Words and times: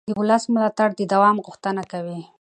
د 0.09 0.11
ولس 0.19 0.43
ملاتړ 0.53 0.89
د 0.95 1.01
دوام 1.13 1.37
غوښتنه 1.45 1.81
کوي 1.91 2.19